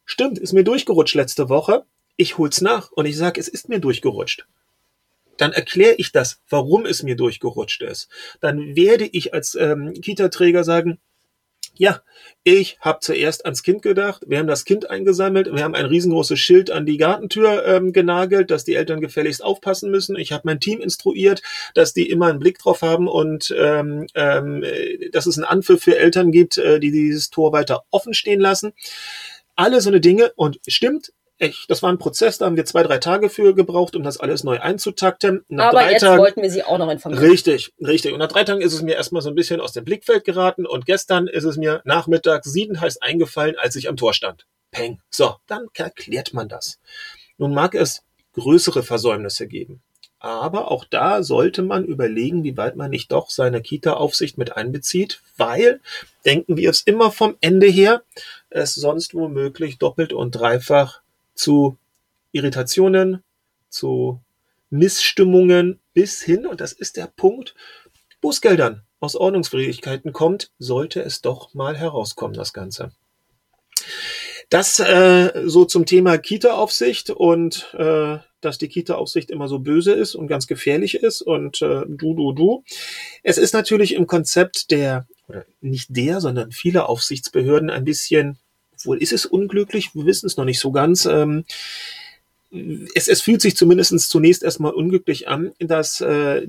stimmt, 0.06 0.38
ist 0.38 0.54
mir 0.54 0.64
durchgerutscht 0.64 1.16
letzte 1.16 1.50
Woche, 1.50 1.86
ich 2.18 2.38
hol's 2.38 2.62
nach 2.62 2.92
und 2.92 3.06
ich 3.06 3.18
sage, 3.18 3.40
es 3.40 3.48
ist 3.48 3.70
mir 3.70 3.80
durchgerutscht. 3.80 4.46
Dann 5.38 5.52
erkläre 5.52 5.96
ich 5.96 6.12
das, 6.12 6.42
warum 6.50 6.86
es 6.86 7.02
mir 7.02 7.16
durchgerutscht 7.16 7.82
ist. 7.82 8.10
Dann 8.40 8.76
werde 8.76 9.06
ich 9.06 9.34
als 9.34 9.56
ähm, 9.56 9.94
Kita-Träger 9.94 10.64
sagen, 10.64 11.00
ja, 11.76 12.02
ich 12.44 12.78
habe 12.82 13.00
zuerst 13.02 13.46
ans 13.46 13.64
Kind 13.64 13.82
gedacht, 13.82 14.24
wir 14.28 14.38
haben 14.38 14.48
das 14.48 14.64
Kind 14.64 14.90
eingesammelt, 14.90 15.52
wir 15.52 15.64
haben 15.64 15.74
ein 15.74 15.86
riesengroßes 15.86 16.40
Schild 16.40 16.70
an 16.70 16.86
die 16.86 16.98
Gartentür 16.98 17.66
ähm, 17.66 17.94
genagelt, 17.94 18.52
dass 18.52 18.64
die 18.64 18.76
Eltern 18.76 19.02
gefälligst 19.02 19.44
aufpassen 19.44 19.90
müssen. 19.90 20.16
Ich 20.16 20.32
habe 20.32 20.44
mein 20.46 20.60
Team 20.60 20.82
instruiert, 20.82 21.42
dass 21.74 21.94
die 21.94 22.10
immer 22.10 22.28
einen 22.28 22.40
Blick 22.40 22.60
drauf 22.60 22.84
haben 22.84 23.08
und 23.08 23.54
ähm, 23.58 24.08
ähm, 24.14 24.64
äh, 24.64 25.10
dass 25.10 25.26
es 25.26 25.38
einen 25.38 25.46
Anpfiff 25.46 25.82
für 25.82 25.98
Eltern 25.98 26.32
gibt, 26.32 26.58
äh, 26.58 26.80
die 26.80 26.92
dieses 26.92 27.32
Tor 27.32 27.54
weiter 27.54 27.84
offen 27.90 28.14
stehen 28.14 28.40
lassen. 28.40 28.74
Alle 29.56 29.82
so 29.82 29.90
eine 29.90 30.00
Dinge 30.00 30.32
und 30.36 30.60
stimmt, 30.68 31.12
echt, 31.40 31.70
das 31.70 31.84
war 31.84 31.92
ein 31.92 31.98
Prozess, 31.98 32.38
da 32.38 32.46
haben 32.46 32.56
wir 32.56 32.66
zwei, 32.66 32.84
drei 32.84 32.98
Tage 32.98 33.30
für 33.30 33.54
gebraucht, 33.54 33.96
um 33.96 34.04
das 34.04 34.20
alles 34.20 34.44
neu 34.44 34.60
einzutakten. 34.60 35.44
Nach 35.48 35.66
Aber 35.66 35.82
drei 35.82 35.92
jetzt 35.92 36.02
Tagen, 36.02 36.22
wollten 36.22 36.42
wir 36.42 36.50
sie 36.50 36.64
auch 36.64 36.78
noch 36.78 36.90
informieren. 36.90 37.24
Richtig, 37.24 37.74
richtig. 37.80 38.14
Und 38.14 38.20
nach 38.20 38.28
drei 38.28 38.44
Tagen 38.44 38.62
ist 38.62 38.74
es 38.74 38.82
mir 38.82 38.96
erstmal 38.96 39.22
so 39.22 39.30
ein 39.30 39.36
bisschen 39.36 39.60
aus 39.60 39.74
dem 39.74 39.84
Blickfeld 39.84 40.24
geraten 40.24 40.66
und 40.66 40.86
gestern 40.86 41.28
ist 41.28 41.44
es 41.44 41.58
mir 41.58 41.82
nachmittags 41.86 42.52
siedenheiß 42.52 43.02
eingefallen, 43.02 43.56
als 43.58 43.76
ich 43.76 43.90
am 43.90 43.98
Tor 43.98 44.14
stand. 44.14 44.46
Peng. 44.72 45.00
So, 45.10 45.36
dann 45.48 45.68
erklärt 45.76 46.34
man 46.34 46.50
das. 46.50 46.80
Nun 47.38 47.54
mag 47.54 47.76
es 47.76 48.04
größere 48.34 48.84
Versäumnisse 48.84 49.48
geben. 49.48 49.82
Aber 50.20 50.72
auch 50.72 50.86
da 50.86 51.22
sollte 51.22 51.64
man 51.64 51.84
überlegen, 51.84 52.46
wie 52.46 52.56
weit 52.56 52.78
man 52.78 52.92
nicht 52.92 53.12
doch 53.12 53.30
seine 53.30 53.62
Kita-Aufsicht 53.62 54.38
mit 54.38 54.56
einbezieht, 54.56 55.22
weil, 55.36 55.82
denken 56.26 56.56
wir 56.56 56.70
es 56.70 56.80
immer 56.82 57.12
vom 57.12 57.36
Ende 57.42 57.68
her, 57.68 58.04
es 58.50 58.74
sonst 58.74 59.14
womöglich 59.14 59.80
doppelt 59.80 60.14
und 60.14 60.32
dreifach 60.32 61.03
zu 61.34 61.78
Irritationen, 62.32 63.24
zu 63.70 64.22
Missstimmungen 64.70 65.80
bis 65.94 66.22
hin, 66.22 66.48
und 66.48 66.62
das 66.62 66.74
ist 66.74 66.98
der 66.98 67.08
Punkt, 67.08 67.56
Bußgeldern 68.22 68.84
aus 69.00 69.16
Ordnungswidrigkeiten 69.16 70.14
kommt, 70.14 70.52
sollte 70.58 71.02
es 71.02 71.22
doch 71.22 71.54
mal 71.54 71.78
herauskommen, 71.78 72.36
das 72.36 72.54
Ganze. 72.54 72.92
Das 74.50 74.80
äh, 74.80 75.44
so 75.46 75.66
zum 75.66 75.86
Thema 75.86 76.18
Kita-Aufsicht 76.18 77.10
und 77.10 77.74
äh, 77.74 78.18
dass 78.40 78.58
die 78.58 78.68
Kita-Aufsicht 78.68 79.30
immer 79.32 79.48
so 79.48 79.60
böse 79.60 79.94
ist 79.94 80.16
und 80.16 80.28
ganz 80.28 80.48
gefährlich 80.48 80.96
ist 80.96 81.22
und 81.22 81.62
äh, 81.62 81.84
du, 81.88 82.14
du, 82.14 82.34
du. 82.34 82.64
Es 83.24 83.38
ist 83.38 83.54
natürlich 83.54 83.94
im 83.94 84.08
Konzept 84.08 84.72
der, 84.72 85.08
oder 85.28 85.46
nicht 85.62 85.88
der, 85.90 86.22
sondern 86.22 86.52
viele 86.52 86.88
Aufsichtsbehörden 86.88 87.70
ein 87.70 87.86
bisschen, 87.86 88.38
wohl 88.86 89.02
ist 89.02 89.14
es 89.14 89.26
unglücklich, 89.26 89.94
wir 89.94 90.06
wissen 90.06 90.28
es 90.28 90.38
noch 90.38 90.46
nicht 90.46 90.60
so 90.60 90.72
ganz, 90.72 91.06
ähm, 91.06 91.46
es, 92.94 93.08
es 93.08 93.22
fühlt 93.22 93.42
sich 93.42 93.58
zumindest 93.58 93.98
zunächst 94.10 94.44
erstmal 94.44 94.74
unglücklich 94.74 95.28
an, 95.28 95.54
dass 95.60 96.02
äh, 96.02 96.48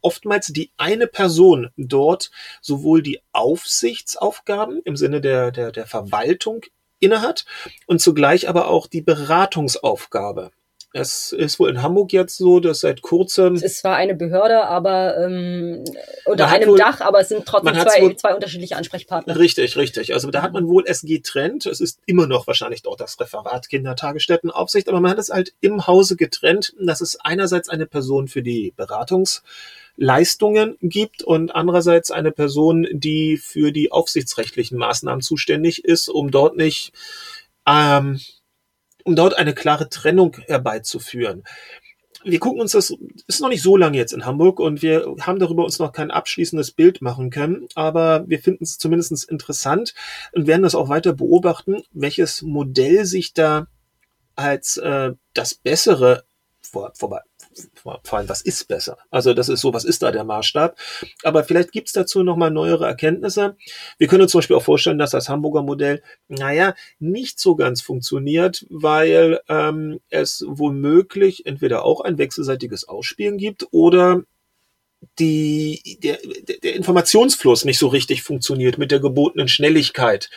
oftmals 0.00 0.46
die 0.48 0.70
eine 0.76 1.06
Person 1.06 1.70
dort 1.76 2.30
sowohl 2.60 3.02
die 3.02 3.20
Aufsichtsaufgaben 3.32 4.80
im 4.84 4.96
Sinne 4.96 5.20
der, 5.20 5.50
der, 5.50 5.72
der 5.72 5.86
Verwaltung 5.86 6.62
innehat 7.00 7.46
und 7.86 8.00
zugleich 8.00 8.48
aber 8.48 8.68
auch 8.68 8.86
die 8.86 9.02
Beratungsaufgabe. 9.02 10.52
Es 10.94 11.32
ist 11.32 11.60
wohl 11.60 11.68
in 11.68 11.82
Hamburg 11.82 12.14
jetzt 12.14 12.38
so, 12.38 12.60
dass 12.60 12.80
seit 12.80 13.02
kurzem. 13.02 13.56
Es 13.56 13.62
ist 13.62 13.80
zwar 13.80 13.96
eine 13.96 14.14
Behörde, 14.14 14.66
aber 14.66 15.18
ähm, 15.18 15.84
unter 16.24 16.48
einem 16.48 16.70
wohl, 16.70 16.78
Dach, 16.78 17.02
aber 17.02 17.20
es 17.20 17.28
sind 17.28 17.44
trotzdem 17.44 17.74
zwei, 17.74 18.00
wohl, 18.00 18.16
zwei 18.16 18.34
unterschiedliche 18.34 18.76
Ansprechpartner. 18.76 19.38
Richtig, 19.38 19.76
richtig. 19.76 20.14
Also 20.14 20.30
da 20.30 20.40
hat 20.40 20.54
man 20.54 20.66
wohl 20.66 20.84
es 20.86 21.02
getrennt. 21.02 21.66
Es 21.66 21.80
ist 21.80 22.00
immer 22.06 22.26
noch 22.26 22.46
wahrscheinlich 22.46 22.80
dort 22.82 23.00
das 23.00 23.20
Referat 23.20 23.68
Kindertagesstättenaufsicht, 23.68 24.88
aber 24.88 25.00
man 25.00 25.10
hat 25.10 25.18
es 25.18 25.28
halt 25.28 25.52
im 25.60 25.86
Hause 25.86 26.16
getrennt. 26.16 26.72
Das 26.80 27.02
ist 27.02 27.18
einerseits 27.22 27.68
eine 27.68 27.84
Person 27.84 28.26
für 28.26 28.42
die 28.42 28.72
Beratungsleistungen 28.74 30.78
gibt 30.80 31.22
und 31.22 31.54
andererseits 31.54 32.10
eine 32.10 32.32
Person, 32.32 32.86
die 32.92 33.36
für 33.36 33.72
die 33.72 33.92
aufsichtsrechtlichen 33.92 34.78
Maßnahmen 34.78 35.20
zuständig 35.20 35.84
ist, 35.84 36.08
um 36.08 36.30
dort 36.30 36.56
nicht 36.56 36.94
ähm, 37.66 38.18
um 39.08 39.16
dort 39.16 39.38
eine 39.38 39.54
klare 39.54 39.88
Trennung 39.88 40.36
herbeizuführen. 40.48 41.42
Wir 42.24 42.38
gucken 42.40 42.60
uns 42.60 42.72
das, 42.72 42.94
ist 43.26 43.40
noch 43.40 43.48
nicht 43.48 43.62
so 43.62 43.74
lange 43.74 43.96
jetzt 43.96 44.12
in 44.12 44.26
Hamburg 44.26 44.60
und 44.60 44.82
wir 44.82 45.16
haben 45.20 45.38
darüber 45.38 45.64
uns 45.64 45.78
noch 45.78 45.92
kein 45.92 46.10
abschließendes 46.10 46.72
Bild 46.72 47.00
machen 47.00 47.30
können, 47.30 47.68
aber 47.74 48.28
wir 48.28 48.38
finden 48.38 48.64
es 48.64 48.76
zumindest 48.76 49.24
interessant 49.30 49.94
und 50.32 50.46
werden 50.46 50.62
das 50.62 50.74
auch 50.74 50.90
weiter 50.90 51.14
beobachten, 51.14 51.84
welches 51.92 52.42
Modell 52.42 53.06
sich 53.06 53.32
da 53.32 53.68
als 54.34 54.76
äh, 54.76 55.12
das 55.32 55.54
bessere 55.54 56.24
vor, 56.60 56.92
vorbei, 56.94 57.22
vor 57.82 58.18
allem, 58.18 58.28
was 58.28 58.42
ist 58.42 58.68
besser? 58.68 58.98
Also 59.10 59.34
das 59.34 59.48
ist 59.48 59.60
so, 59.60 59.72
was 59.72 59.84
ist 59.84 60.02
da 60.02 60.10
der 60.10 60.24
Maßstab? 60.24 60.76
Aber 61.22 61.44
vielleicht 61.44 61.72
gibt's 61.72 61.92
dazu 61.92 62.22
nochmal 62.22 62.50
neuere 62.50 62.86
Erkenntnisse. 62.86 63.56
Wir 63.98 64.08
können 64.08 64.22
uns 64.22 64.32
zum 64.32 64.38
Beispiel 64.38 64.56
auch 64.56 64.62
vorstellen, 64.62 64.98
dass 64.98 65.10
das 65.10 65.28
Hamburger 65.28 65.62
Modell, 65.62 66.02
naja, 66.28 66.74
nicht 66.98 67.38
so 67.40 67.56
ganz 67.56 67.80
funktioniert, 67.80 68.66
weil 68.70 69.40
ähm, 69.48 70.00
es 70.10 70.44
womöglich 70.46 71.46
entweder 71.46 71.84
auch 71.84 72.00
ein 72.00 72.18
wechselseitiges 72.18 72.88
Ausspielen 72.88 73.38
gibt 73.38 73.66
oder 73.70 74.22
die, 75.18 75.98
der, 76.02 76.18
der 76.62 76.74
Informationsfluss 76.74 77.64
nicht 77.64 77.78
so 77.78 77.88
richtig 77.88 78.22
funktioniert 78.22 78.78
mit 78.78 78.90
der 78.90 79.00
gebotenen 79.00 79.48
Schnelligkeit. 79.48 80.30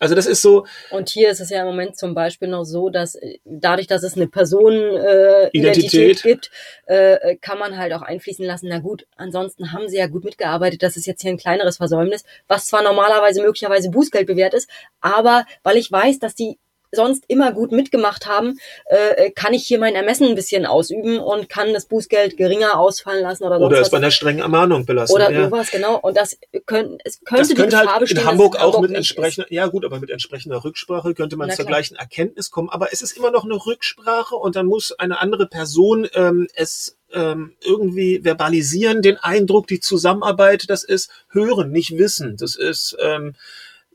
Also 0.00 0.14
das 0.14 0.26
ist 0.26 0.42
so. 0.42 0.66
Und 0.90 1.08
hier 1.08 1.30
ist 1.30 1.40
es 1.40 1.50
ja 1.50 1.60
im 1.60 1.66
Moment 1.66 1.96
zum 1.96 2.14
Beispiel 2.14 2.48
noch 2.48 2.64
so, 2.64 2.88
dass 2.88 3.14
äh, 3.16 3.38
dadurch, 3.44 3.86
dass 3.86 4.02
es 4.02 4.14
eine 4.14 4.28
Personenidentität 4.28 6.24
äh, 6.24 6.28
gibt, 6.28 6.50
äh, 6.86 7.36
kann 7.36 7.58
man 7.58 7.76
halt 7.76 7.92
auch 7.92 8.02
einfließen 8.02 8.44
lassen. 8.44 8.68
Na 8.68 8.78
gut, 8.78 9.06
ansonsten 9.16 9.72
haben 9.72 9.88
sie 9.88 9.98
ja 9.98 10.06
gut 10.06 10.24
mitgearbeitet. 10.24 10.82
Das 10.82 10.96
ist 10.96 11.06
jetzt 11.06 11.22
hier 11.22 11.30
ein 11.30 11.38
kleineres 11.38 11.78
Versäumnis, 11.78 12.24
was 12.46 12.66
zwar 12.66 12.82
normalerweise 12.82 13.42
möglicherweise 13.42 13.90
Bußgeld 13.90 14.26
bewährt 14.26 14.54
ist, 14.54 14.70
aber 15.00 15.44
weil 15.62 15.76
ich 15.76 15.90
weiß, 15.90 16.18
dass 16.18 16.34
die 16.34 16.58
sonst 16.92 17.24
immer 17.28 17.52
gut 17.52 17.72
mitgemacht 17.72 18.26
haben, 18.26 18.58
äh, 18.86 19.30
kann 19.30 19.54
ich 19.54 19.66
hier 19.66 19.78
mein 19.78 19.94
Ermessen 19.94 20.28
ein 20.28 20.34
bisschen 20.34 20.66
ausüben 20.66 21.18
und 21.18 21.48
kann 21.48 21.72
das 21.72 21.86
Bußgeld 21.86 22.36
geringer 22.36 22.78
ausfallen 22.78 23.22
lassen 23.22 23.44
oder 23.44 23.60
Oder 23.60 23.80
es 23.80 23.90
bei 23.90 23.98
einer 23.98 24.10
strengen 24.10 24.40
Ermahnung 24.40 24.86
belassen. 24.86 25.14
Oder 25.14 25.30
ja. 25.30 25.44
sowas, 25.46 25.70
genau. 25.70 25.98
Und 25.98 26.16
das 26.16 26.38
können, 26.66 26.98
es 27.04 27.20
könnte, 27.24 27.48
das 27.48 27.56
könnte 27.56 27.78
halt 27.78 28.00
bestehen, 28.00 28.20
in 28.20 28.26
Hamburg 28.26 28.56
auch 28.56 28.74
Hamburg 28.74 28.82
mit 28.82 28.94
entsprechender, 28.94 29.52
ja 29.52 29.66
gut, 29.66 29.84
aber 29.84 30.00
mit 30.00 30.10
entsprechender 30.10 30.64
Rücksprache 30.64 31.14
könnte 31.14 31.36
man 31.36 31.50
zur 31.50 31.64
gleichen 31.64 31.96
Erkenntnis 31.96 32.50
kommen. 32.50 32.68
Aber 32.70 32.92
es 32.92 33.02
ist 33.02 33.16
immer 33.16 33.30
noch 33.30 33.44
eine 33.44 33.54
Rücksprache 33.54 34.34
und 34.34 34.56
dann 34.56 34.66
muss 34.66 34.92
eine 34.92 35.20
andere 35.20 35.46
Person 35.46 36.08
ähm, 36.14 36.48
es 36.54 36.96
ähm, 37.12 37.54
irgendwie 37.64 38.22
verbalisieren, 38.22 39.02
den 39.02 39.16
Eindruck, 39.16 39.66
die 39.66 39.80
Zusammenarbeit, 39.80 40.68
das 40.68 40.84
ist 40.84 41.10
hören, 41.30 41.70
nicht 41.70 41.96
wissen. 41.96 42.36
Das 42.36 42.56
ist 42.56 42.96
ähm, 43.00 43.34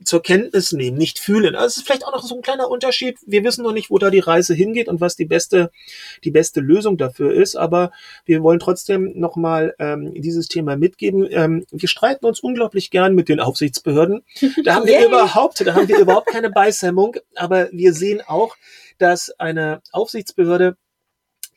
zur 0.04 0.22
Kenntnis 0.22 0.72
nehmen, 0.72 0.98
nicht 0.98 1.20
fühlen. 1.20 1.56
Also 1.56 1.68
es 1.68 1.78
ist 1.78 1.86
vielleicht 1.86 2.06
auch 2.06 2.14
noch 2.14 2.24
so 2.24 2.36
ein 2.36 2.42
kleiner 2.42 2.70
Unterschied. 2.70 3.18
Wir 3.26 3.44
wissen 3.44 3.64
noch 3.64 3.74
nicht, 3.74 3.90
wo 3.90 3.98
da 3.98 4.10
die 4.10 4.20
Reise 4.20 4.54
hingeht 4.54 4.88
und 4.88 5.02
was 5.02 5.16
die 5.16 5.26
beste, 5.26 5.72
die 6.24 6.32
beste 6.32 6.62
Lösung 6.62 6.98
dafür 6.98 7.34
ist. 7.34 7.56
Aber 7.56 7.92
wir 8.26 8.44
wollen 8.44 8.60
trotzdem 8.60 9.12
nochmal 9.16 9.76
ähm, 9.80 10.14
dieses 10.14 10.48
Thema 10.48 10.76
mitgeben. 10.78 11.28
Ähm, 11.30 11.66
wir 11.72 11.90
streiten 11.90 12.26
uns 12.26 12.40
unglaublich 12.40 12.92
gern 12.92 13.16
mit 13.16 13.30
den 13.30 13.40
Aufsichtsbehörden. 13.40 14.24
Da 14.64 14.76
haben 14.76 14.88
wir 14.88 15.06
überhaupt, 15.08 15.66
da 15.66 15.74
haben 15.74 15.88
wir 15.88 16.00
überhaupt 16.00 16.28
keine 16.28 16.50
Beißhemmung. 16.50 17.18
Aber 17.36 17.70
wir 17.72 17.94
sehen 17.94 18.22
auch, 18.26 18.56
dass 18.98 19.32
eine 19.40 19.82
Aufsichtsbehörde 19.92 20.78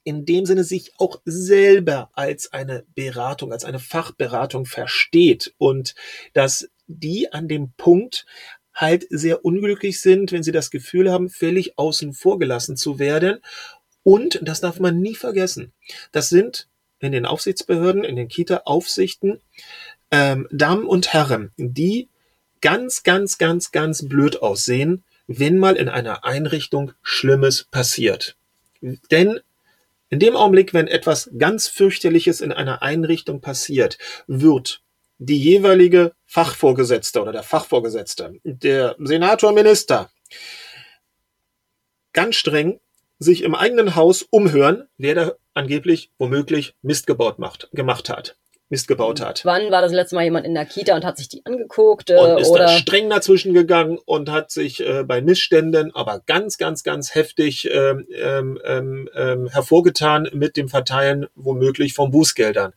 in 0.07 0.25
dem 0.25 0.47
Sinne 0.47 0.63
sich 0.63 0.93
auch 0.99 1.21
selber 1.25 2.11
als 2.13 2.53
eine 2.53 2.85
Beratung, 2.95 3.53
als 3.53 3.65
eine 3.65 3.81
Fachberatung 3.81 4.65
versteht 4.65 5.53
und 5.59 5.97
dass 6.33 6.71
die 6.87 7.33
an 7.33 7.49
dem 7.49 7.73
Punkt 7.77 8.27
halt 8.75 9.07
sehr 9.11 9.45
unglücklich 9.45 10.01
sind, 10.01 10.33
wenn 10.33 10.43
sie 10.43 10.53
das 10.53 10.71
Gefühl 10.71 11.11
haben, 11.11 11.31
völlig 11.31 11.79
außen 11.79 12.13
vor 12.13 12.39
gelassen 12.39 12.77
zu 12.77 12.99
werden. 12.99 13.39
Und, 14.03 14.39
das 14.43 14.61
darf 14.61 14.79
man 14.79 15.01
nie 15.01 15.15
vergessen, 15.15 15.73
das 16.13 16.29
sind 16.29 16.69
in 17.01 17.13
den 17.13 17.27
Aufsichtsbehörden, 17.27 18.05
in 18.05 18.17
den 18.17 18.29
Kita-Aufsichten 18.29 19.41
ähm, 20.11 20.47
Damen 20.53 20.87
und 20.87 21.13
Herren, 21.13 21.51
die 21.57 22.09
ganz, 22.61 23.03
ganz, 23.03 23.39
ganz, 23.39 23.73
ganz 23.73 24.09
blöd 24.09 24.43
aussehen, 24.43 25.05
wenn 25.27 25.59
mal 25.59 25.77
in 25.77 25.89
einer 25.89 26.25
Einrichtung 26.25 26.93
Schlimmes 27.03 27.65
passiert. 27.65 28.37
Denn 29.11 29.41
in 30.09 30.21
dem 30.21 30.37
Augenblick, 30.37 30.73
wenn 30.73 30.87
etwas 30.87 31.31
ganz 31.37 31.69
fürchterliches 31.69 32.41
in 32.41 32.53
einer 32.53 32.83
Einrichtung 32.83 33.41
passiert, 33.41 33.99
wird 34.29 34.83
die 35.19 35.39
jeweilige 35.39 36.13
Fachvorgesetzte 36.27 37.23
oder 37.23 37.33
der 37.33 37.43
Fachvorgesetzte, 37.43 38.35
der 38.45 38.97
Senator, 38.99 39.53
Minister, 39.53 40.11
ganz 42.13 42.37
streng 42.37 42.81
sich 43.19 43.43
im 43.43 43.55
eigenen 43.55 43.97
Haus 43.97 44.23
umhören, 44.23 44.89
wer 44.99 45.15
da 45.15 45.33
angeblich 45.55 46.11
womöglich 46.19 46.75
Mist 46.83 47.07
gebaut 47.07 47.39
macht, 47.39 47.69
gemacht 47.73 48.11
hat. 48.11 48.37
Mist 48.69 48.89
gebaut 48.89 49.21
hat. 49.21 49.45
Wann 49.45 49.71
war 49.71 49.81
das 49.81 49.93
letzte 49.93 50.17
Mal 50.17 50.25
jemand 50.25 50.45
in 50.45 50.53
der 50.53 50.67
Kita 50.67 50.97
und 50.97 51.05
hat 51.05 51.17
sich 51.17 51.29
die 51.29 51.47
angeguckt? 51.47 52.11
Äh, 52.11 52.17
und 52.17 52.41
ist 52.41 52.51
oder? 52.51 52.65
da 52.65 52.69
streng 52.69 53.09
dazwischen 53.09 53.55
gegangen 53.55 53.97
und 54.05 54.29
hat 54.29 54.51
sich 54.51 54.85
äh, 54.85 55.05
bei 55.05 55.23
Missständen 55.23 55.95
aber 55.95 56.21
ganz, 56.27 56.59
ganz, 56.59 56.83
ganz 56.83 57.15
heftig 57.15 57.71
ähm, 57.71 58.09
ähm, 58.13 58.59
ähm, 58.65 59.09
ähm 59.15 59.49
hervorgetan 59.49 60.29
mit 60.33 60.57
dem 60.57 60.69
Verteilen 60.69 61.29
womöglich 61.37 61.95
von 61.95 62.11
Bußgeldern. 62.11 62.73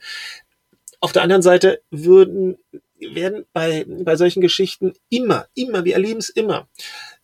Auf 0.99 1.11
der 1.11 1.23
anderen 1.23 1.41
Seite 1.41 1.81
würden 1.91 2.57
werden 2.99 3.45
bei, 3.53 3.85
bei 3.87 4.15
solchen 4.15 4.41
Geschichten 4.41 4.93
immer, 5.09 5.47
immer, 5.53 5.85
wir 5.85 5.93
erleben 5.93 6.19
es 6.19 6.29
immer, 6.29 6.67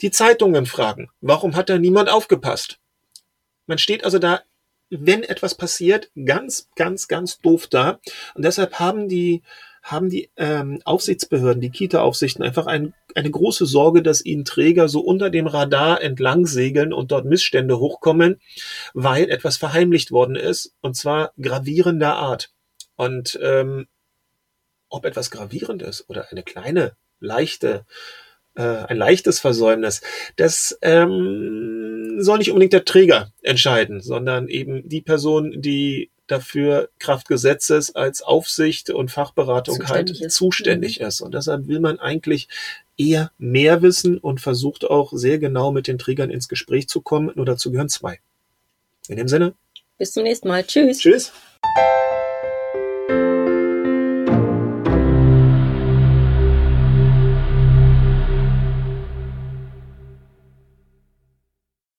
die 0.02 0.12
Zeitungen 0.12 0.66
fragen, 0.66 1.10
warum 1.22 1.56
hat 1.56 1.70
da 1.70 1.78
niemand 1.78 2.10
aufgepasst? 2.10 2.80
Man 3.68 3.78
steht 3.78 4.06
also 4.06 4.20
da, 4.20 4.42
wenn 4.90 5.24
etwas 5.24 5.56
passiert, 5.56 6.12
ganz, 6.26 6.70
ganz, 6.76 7.08
ganz 7.08 7.40
doof 7.40 7.68
da. 7.68 8.00
Und 8.36 8.46
deshalb 8.46 8.80
haben 8.80 9.08
die, 9.08 9.42
haben 9.82 10.10
die 10.10 10.30
ähm, 10.38 10.80
Aufsichtsbehörden, 10.86 11.62
die 11.62 11.72
Kita-Aufsichten 11.72 12.44
einfach 12.44 12.68
ein, 12.68 12.94
eine 13.16 13.32
große 13.32 13.66
Sorge, 13.66 14.04
dass 14.04 14.24
ihnen 14.24 14.46
Träger 14.46 14.88
so 14.88 15.00
unter 15.00 15.30
dem 15.32 15.48
Radar 15.48 16.02
entlang 16.02 16.46
segeln 16.46 16.94
und 16.94 17.12
dort 17.12 17.26
Missstände 17.26 17.80
hochkommen, 17.80 18.40
weil 18.94 19.30
etwas 19.30 19.58
verheimlicht 19.58 20.12
worden 20.12 20.36
ist, 20.36 20.76
und 20.82 20.96
zwar 20.96 21.34
gravierender 21.40 22.16
Art. 22.16 22.55
Und 22.96 23.40
ähm, 23.42 23.88
ob 24.90 25.06
etwas 25.06 25.32
gravierend 25.32 25.82
ist 25.82 26.06
oder 26.10 26.32
eine 26.32 26.44
kleine, 26.44 26.96
leichte, 27.20 27.86
äh, 28.56 28.62
ein 28.62 28.98
leichtes 28.98 29.40
Versäumnis, 29.40 30.02
das 30.38 30.78
ähm, 30.82 32.18
soll 32.20 32.38
nicht 32.38 32.52
unbedingt 32.52 32.74
der 32.74 32.86
Träger 32.86 33.32
entscheiden, 33.42 34.02
sondern 34.02 34.48
eben 34.48 34.88
die 34.88 35.02
Person, 35.02 35.62
die 35.62 36.10
dafür 36.28 36.90
Kraft 37.00 37.28
Gesetzes 37.28 37.96
als 37.96 38.22
Aufsicht 38.22 38.90
und 38.90 39.12
Fachberatung 39.12 39.76
zuständig 39.76 40.18
halt 40.20 40.28
ist. 40.28 40.36
zuständig 40.36 41.00
mhm. 41.00 41.08
ist. 41.08 41.22
Und 41.22 41.34
deshalb 41.34 41.68
will 41.68 41.80
man 41.80 42.00
eigentlich 42.00 42.48
eher 42.98 43.32
mehr 43.38 43.82
wissen 43.82 44.18
und 44.18 44.42
versucht 44.42 44.86
auch 44.86 45.12
sehr 45.14 45.38
genau 45.38 45.72
mit 45.72 45.88
den 45.88 45.98
Trägern 45.98 46.30
ins 46.30 46.48
Gespräch 46.48 46.88
zu 46.88 47.02
kommen. 47.02 47.32
Nur 47.36 47.46
dazu 47.46 47.72
gehören 47.72 47.90
zwei. 47.90 48.20
In 49.08 49.18
dem 49.18 49.28
Sinne. 49.28 49.54
Bis 49.98 50.14
zum 50.14 50.24
nächsten 50.24 50.48
Mal. 50.48 50.64
Tschüss. 50.64 51.00
Tschüss. 51.00 51.32